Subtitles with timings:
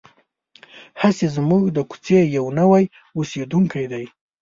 [1.01, 2.83] هسې زموږ د کوڅې یو نوی
[3.17, 4.05] اوسېدونکی دی.